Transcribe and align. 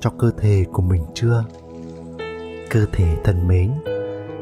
cho 0.00 0.10
cơ 0.18 0.30
thể 0.38 0.64
của 0.72 0.82
mình 0.82 1.02
chưa? 1.14 1.44
Cơ 2.70 2.86
thể 2.92 3.16
thân 3.24 3.48
mến, 3.48 3.72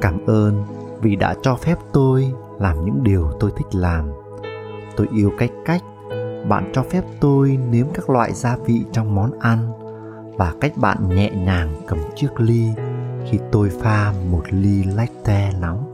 cảm 0.00 0.26
ơn 0.26 0.64
vì 1.00 1.16
đã 1.16 1.34
cho 1.42 1.56
phép 1.56 1.78
tôi 1.92 2.32
làm 2.60 2.84
những 2.84 3.02
điều 3.02 3.30
tôi 3.40 3.50
thích 3.56 3.74
làm. 3.74 4.10
Tôi 4.96 5.06
yêu 5.12 5.32
cách 5.38 5.50
cách 5.64 5.82
bạn 6.48 6.70
cho 6.72 6.82
phép 6.82 7.04
tôi 7.20 7.58
nếm 7.70 7.86
các 7.94 8.10
loại 8.10 8.32
gia 8.32 8.56
vị 8.56 8.84
trong 8.92 9.14
món 9.14 9.38
ăn 9.40 9.72
và 10.36 10.54
cách 10.60 10.72
bạn 10.76 11.08
nhẹ 11.08 11.30
nhàng 11.30 11.82
cầm 11.86 11.98
chiếc 12.16 12.40
ly 12.40 12.66
khi 13.30 13.38
tôi 13.52 13.70
pha 13.80 14.12
một 14.30 14.44
ly 14.50 14.84
latte 14.84 15.52
nóng. 15.60 15.92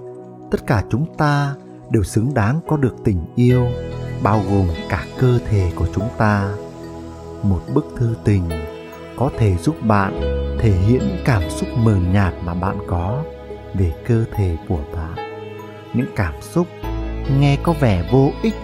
Tất 0.51 0.67
cả 0.67 0.85
chúng 0.91 1.07
ta 1.17 1.55
đều 1.91 2.03
xứng 2.03 2.35
đáng 2.35 2.61
có 2.69 2.77
được 2.77 2.95
tình 3.05 3.25
yêu, 3.35 3.67
bao 4.23 4.41
gồm 4.51 4.67
cả 4.89 5.07
cơ 5.19 5.39
thể 5.49 5.73
của 5.77 5.87
chúng 5.95 6.09
ta. 6.19 6.55
Một 7.43 7.61
bức 7.75 7.87
thư 7.97 8.15
tình 8.25 8.43
có 9.17 9.31
thể 9.39 9.57
giúp 9.57 9.77
bạn 9.83 10.21
thể 10.59 10.71
hiện 10.71 10.99
những 10.99 11.23
cảm 11.25 11.43
xúc 11.51 11.69
mờ 11.77 11.97
nhạt 12.13 12.35
mà 12.45 12.55
bạn 12.55 12.77
có 12.87 13.23
về 13.75 13.93
cơ 14.07 14.25
thể 14.35 14.57
của 14.69 14.81
bạn. 14.97 15.15
Những 15.95 16.07
cảm 16.17 16.35
xúc 16.41 16.67
nghe 17.39 17.57
có 17.63 17.73
vẻ 17.81 18.09
vô 18.13 18.31
ích 18.43 18.55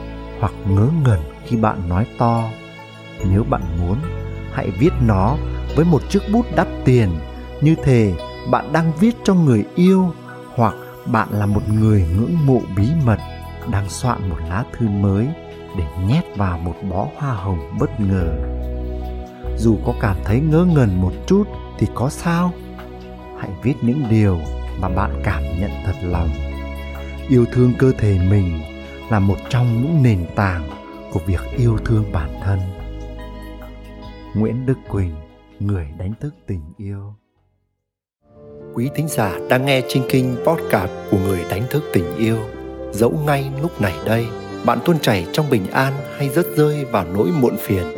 hoặc 0.40 0.52
ngớ 0.68 0.88
ngẩn 1.04 1.20
khi 1.44 1.56
bạn 1.56 1.88
nói 1.88 2.06
to. 2.18 2.44
Nếu 3.30 3.44
bạn 3.44 3.62
muốn, 3.80 3.96
hãy 4.52 4.70
viết 4.80 4.92
nó 5.06 5.36
với 5.76 5.84
một 5.84 6.02
chiếc 6.10 6.22
bút 6.32 6.46
đắt 6.56 6.68
tiền. 6.84 7.08
Như 7.60 7.74
thể 7.84 8.14
bạn 8.50 8.72
đang 8.72 8.92
viết 9.00 9.16
cho 9.24 9.34
người 9.34 9.64
yêu 9.74 10.12
hoặc 10.54 10.74
bạn 11.06 11.28
là 11.30 11.46
một 11.46 11.62
người 11.68 12.06
ngưỡng 12.16 12.46
mộ 12.46 12.60
bí 12.76 12.88
mật, 13.04 13.18
đang 13.70 13.88
soạn 13.88 14.28
một 14.28 14.36
lá 14.48 14.64
thư 14.72 14.88
mới 14.88 15.28
để 15.78 15.84
nhét 16.06 16.24
vào 16.36 16.58
một 16.58 16.74
bó 16.90 17.06
hoa 17.16 17.32
hồng 17.32 17.58
bất 17.80 18.00
ngờ 18.00 18.34
dù 19.58 19.78
có 19.86 19.94
cảm 20.00 20.16
thấy 20.24 20.40
ngớ 20.40 20.64
ngẩn 20.64 21.00
một 21.00 21.12
chút 21.26 21.44
thì 21.78 21.86
có 21.94 22.08
sao. 22.10 22.52
Hãy 23.38 23.50
viết 23.62 23.74
những 23.82 24.02
điều 24.10 24.38
mà 24.80 24.88
bạn 24.88 25.20
cảm 25.24 25.42
nhận 25.60 25.70
thật 25.86 25.94
lòng. 26.02 26.28
Yêu 27.28 27.44
thương 27.52 27.72
cơ 27.78 27.92
thể 27.98 28.18
mình 28.30 28.60
là 29.10 29.18
một 29.18 29.36
trong 29.48 29.82
những 29.82 30.02
nền 30.02 30.26
tảng 30.34 30.70
của 31.12 31.20
việc 31.26 31.40
yêu 31.56 31.78
thương 31.84 32.12
bản 32.12 32.30
thân. 32.42 32.58
Nguyễn 34.34 34.66
đức 34.66 34.78
quỳnh, 34.88 35.14
người 35.60 35.86
đánh 35.98 36.12
thức 36.20 36.34
tình 36.46 36.62
yêu. 36.76 37.14
Quý 38.74 38.90
thính 38.94 39.08
giả 39.08 39.38
đang 39.50 39.66
nghe 39.66 39.82
trên 39.88 40.02
kinh 40.08 40.36
podcast 40.46 40.90
của 41.10 41.18
người 41.18 41.44
đánh 41.50 41.62
thức 41.70 41.82
tình 41.92 42.16
yêu, 42.16 42.38
dẫu 42.92 43.10
ngay 43.26 43.50
lúc 43.62 43.80
này 43.80 43.94
đây, 44.04 44.26
bạn 44.64 44.78
tuôn 44.84 44.98
chảy 44.98 45.26
trong 45.32 45.50
bình 45.50 45.66
an 45.70 45.92
hay 46.16 46.28
rớt 46.28 46.46
rơi 46.56 46.84
vào 46.84 47.04
nỗi 47.14 47.30
muộn 47.40 47.56
phiền 47.58 47.97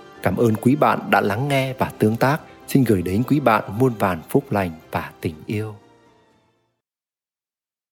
Cảm 0.23 0.37
ơn 0.37 0.55
quý 0.55 0.75
bạn 0.75 0.99
đã 1.09 1.21
lắng 1.21 1.47
nghe 1.47 1.73
và 1.73 1.91
tương 1.99 2.15
tác. 2.15 2.41
Xin 2.67 2.83
gửi 2.83 3.01
đến 3.01 3.23
quý 3.27 3.39
bạn 3.39 3.63
muôn 3.79 3.93
vàn 3.99 4.19
phúc 4.29 4.43
lành 4.51 4.71
và 4.91 5.11
tình 5.21 5.35
yêu. 5.45 5.75